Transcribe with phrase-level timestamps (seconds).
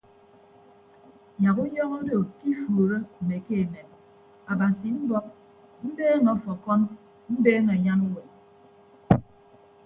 [1.43, 3.89] Yak unyọñọ odo ke ifuuro mme ke emem
[4.51, 5.25] abasi mbọk
[5.87, 6.81] mbeeñe ọfọfọn
[7.37, 8.29] mbeeñe anyan uwem.